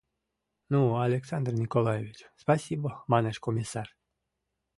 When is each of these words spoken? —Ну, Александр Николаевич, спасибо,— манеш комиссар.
—Ну, 0.71 0.97
Александр 0.99 1.53
Николаевич, 1.63 2.19
спасибо,— 2.43 2.89
манеш 3.11 3.37
комиссар. 3.45 3.87